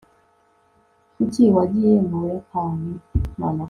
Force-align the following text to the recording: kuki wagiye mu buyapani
kuki 1.15 1.43
wagiye 1.55 1.93
mu 2.07 2.15
buyapani 2.21 2.89